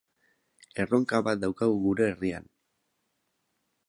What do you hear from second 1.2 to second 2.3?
bat daukagu gure